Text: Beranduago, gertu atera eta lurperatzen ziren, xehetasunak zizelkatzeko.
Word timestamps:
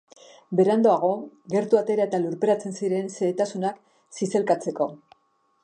Beranduago, 0.59 1.09
gertu 1.55 1.79
atera 1.81 2.07
eta 2.09 2.21
lurperatzen 2.23 2.75
ziren, 2.79 3.13
xehetasunak 3.19 3.79
zizelkatzeko. 4.21 4.89